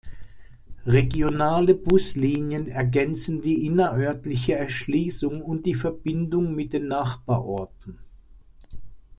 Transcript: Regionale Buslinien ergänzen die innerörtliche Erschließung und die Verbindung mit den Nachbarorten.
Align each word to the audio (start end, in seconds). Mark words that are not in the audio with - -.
Regionale 0.87 1.75
Buslinien 1.75 2.67
ergänzen 2.67 3.39
die 3.41 3.67
innerörtliche 3.67 4.55
Erschließung 4.55 5.43
und 5.43 5.67
die 5.67 5.75
Verbindung 5.75 6.55
mit 6.55 6.73
den 6.73 6.87
Nachbarorten. 6.87 7.99